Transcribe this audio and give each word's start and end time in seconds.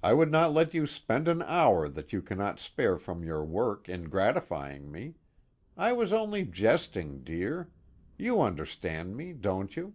I 0.00 0.12
would 0.12 0.30
not 0.30 0.52
let 0.52 0.74
you 0.74 0.86
spend 0.86 1.26
an 1.26 1.42
hour 1.42 1.88
that 1.88 2.12
you 2.12 2.22
cannot 2.22 2.60
spare 2.60 2.96
from 2.98 3.24
your 3.24 3.44
work, 3.44 3.88
in 3.88 4.04
gratifying 4.08 4.92
me. 4.92 5.16
I 5.76 5.92
was 5.92 6.12
only 6.12 6.44
jesting, 6.44 7.24
dear. 7.24 7.72
You 8.16 8.40
understand 8.42 9.16
me, 9.16 9.32
don't 9.32 9.76
you?" 9.76 9.94